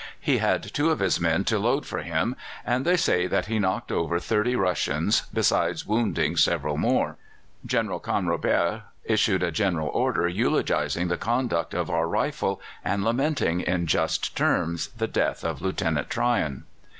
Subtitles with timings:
[0.19, 3.59] He had two of his men to load for him, and they say that he
[3.59, 7.17] knocked over thirty Russians, besides wounding several more.
[7.67, 13.85] General Canrobert issued a general order eulogizing the conduct of our Rifles, and lamenting in
[13.85, 16.63] just terms the death of Lieutenant Tryon.